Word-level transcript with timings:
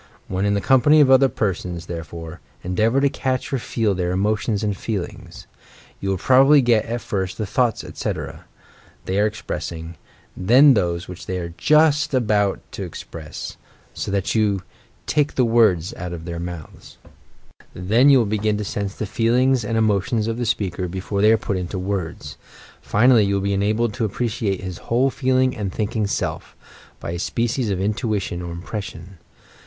"When 0.27 0.45
in 0.45 0.55
the 0.55 0.61
company 0.61 0.99
of 0.99 1.11
other 1.11 1.29
persons, 1.29 1.85
therefore, 1.85 2.41
en 2.63 2.73
deavour 2.73 3.01
to 3.01 3.09
catch 3.09 3.53
or 3.53 3.59
feel 3.59 3.93
their 3.93 4.09
emotions 4.11 4.63
and 4.63 4.75
feelings. 4.75 5.45
You 5.99 6.09
will 6.09 6.17
probably 6.17 6.59
get, 6.59 6.85
at 6.85 7.01
first, 7.01 7.37
the 7.37 7.45
thoughts, 7.45 7.83
etc., 7.83 8.45
they 9.05 9.19
are 9.19 9.27
expressing; 9.27 9.97
then 10.35 10.73
those 10.73 11.07
which 11.07 11.27
they 11.27 11.37
are 11.37 11.53
just 11.55 12.15
about 12.15 12.61
to 12.71 12.81
THE 12.81 12.89
CULTIVATION 12.89 13.19
OF 13.27 13.33
SENSITIVENESS 13.35 13.45
171 13.93 13.93
express— 13.93 14.05
bo 14.07 14.11
that 14.11 14.33
you 14.33 14.63
"take 15.05 15.35
the 15.35 15.45
words 15.45 15.93
out 15.93 16.13
of 16.13 16.25
their 16.25 16.39
mouths." 16.39 16.97
Then 17.75 18.09
you 18.09 18.17
will 18.17 18.25
begin 18.25 18.57
to 18.57 18.63
sense 18.65 18.95
the 18.95 19.05
feelings 19.05 19.63
and 19.63 19.77
emotions 19.77 20.25
of 20.25 20.37
the 20.39 20.45
spealser 20.47 20.89
before 20.89 21.21
they 21.21 21.31
are 21.31 21.37
put 21.37 21.57
into 21.57 21.77
words; 21.77 22.37
Jinally 22.89 23.27
you 23.27 23.35
will 23.35 23.41
be 23.41 23.53
enabled 23.53 23.93
to 23.93 24.05
appreciate 24.05 24.61
hia 24.61 24.81
whole 24.81 25.11
feel 25.11 25.37
ing 25.37 25.55
and 25.55 25.71
thinking 25.71 26.07
Self,— 26.07 26.55
by 26.99 27.11
a 27.11 27.19
species 27.19 27.69
of 27.69 27.79
intuition 27.79 28.41
or 28.41 28.51
im 28.51 28.63
pression. 28.63 29.19